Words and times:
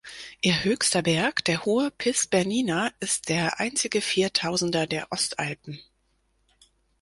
Ihr 0.41 0.63
höchster 0.63 1.03
Berg, 1.03 1.45
der 1.45 1.63
hohe 1.63 1.91
Piz 1.91 2.25
Bernina, 2.25 2.91
ist 2.99 3.29
der 3.29 3.59
einzige 3.59 4.01
Viertausender 4.01 4.87
der 4.87 5.11
Ostalpen. 5.11 5.79